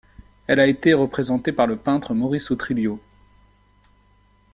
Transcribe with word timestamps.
Elle 0.47 0.59
a 0.59 0.65
été 0.65 0.95
représentée 0.95 1.51
par 1.51 1.67
le 1.67 1.77
peintre 1.77 2.15
Maurice 2.15 2.49
Utrillo. 2.49 2.99